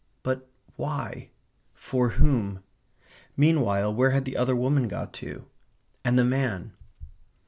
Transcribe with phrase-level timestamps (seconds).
[0.23, 1.29] But why?
[1.75, 2.63] For whom?
[3.37, 5.45] Meanwhile, where had the other woman got to?
[6.03, 6.73] And the man?